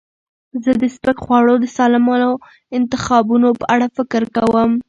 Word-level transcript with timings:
زه 0.63 0.71
د 0.81 0.83
سپک 0.95 1.17
خواړو 1.25 1.53
د 1.59 1.65
سالمو 1.75 2.29
انتخابونو 2.77 3.49
په 3.59 3.65
اړه 3.73 3.87
فکر 3.97 4.23
کوم. 4.35 4.71